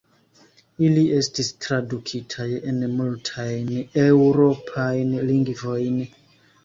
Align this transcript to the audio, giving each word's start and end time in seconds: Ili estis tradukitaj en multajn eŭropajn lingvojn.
Ili 0.85 1.01
estis 1.17 1.51
tradukitaj 1.65 2.47
en 2.71 2.81
multajn 2.95 3.69
eŭropajn 4.07 5.17
lingvojn. 5.31 6.01